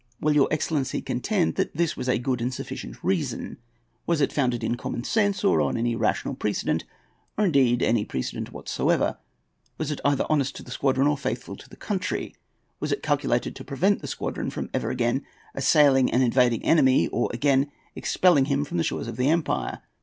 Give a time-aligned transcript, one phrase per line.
[0.19, 3.57] Will your excellency contend that this was a good and sufficient reason?
[4.07, 6.85] Was it founded in common sense, or on any rational precedent,
[7.37, 9.19] or indeed any precedent whatever?
[9.77, 12.33] Was it either honest to the squadron or faithful to the country?
[12.79, 17.07] Was it not calculated to prevent the squadron from ever again assailing an invading enemy,
[17.09, 19.83] or again expelling him from the shores of the empire?